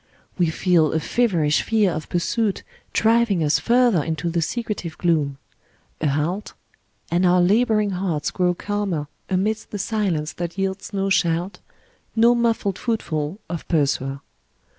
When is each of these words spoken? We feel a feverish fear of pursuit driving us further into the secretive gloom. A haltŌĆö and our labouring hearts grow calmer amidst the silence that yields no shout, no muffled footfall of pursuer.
We 0.35 0.49
feel 0.49 0.93
a 0.93 0.99
feverish 0.99 1.61
fear 1.61 1.91
of 1.91 2.09
pursuit 2.09 2.63
driving 2.91 3.43
us 3.43 3.59
further 3.59 4.03
into 4.03 4.31
the 4.31 4.41
secretive 4.41 4.97
gloom. 4.97 5.37
A 6.01 6.07
haltŌĆö 6.07 6.53
and 7.11 7.23
our 7.23 7.39
labouring 7.39 7.91
hearts 7.91 8.31
grow 8.31 8.55
calmer 8.55 9.09
amidst 9.29 9.69
the 9.69 9.77
silence 9.77 10.33
that 10.33 10.57
yields 10.57 10.91
no 10.91 11.11
shout, 11.11 11.59
no 12.15 12.33
muffled 12.33 12.79
footfall 12.79 13.37
of 13.47 13.67
pursuer. 13.67 14.21